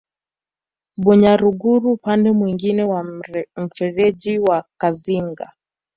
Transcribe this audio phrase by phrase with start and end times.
[1.03, 3.03] Bunyaruguru upande mwingine wa
[3.57, 5.51] mfereji wa Kazinga